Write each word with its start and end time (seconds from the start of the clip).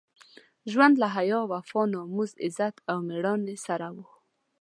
ژوند 0.71 0.95
له 1.01 1.07
حیا، 1.15 1.39
وفا، 1.51 1.81
ناموس، 1.93 2.31
عزت 2.45 2.75
او 2.89 2.97
مېړانې 3.07 3.55
سره 3.65 3.87
وو. 3.95 4.05